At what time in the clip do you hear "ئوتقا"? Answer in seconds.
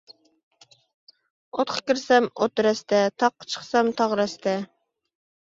1.57-1.83